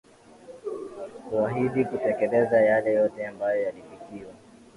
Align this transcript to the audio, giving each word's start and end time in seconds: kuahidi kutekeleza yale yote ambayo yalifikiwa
kuahidi 1.29 1.85
kutekeleza 1.85 2.61
yale 2.61 2.93
yote 2.93 3.27
ambayo 3.27 3.61
yalifikiwa 3.61 4.31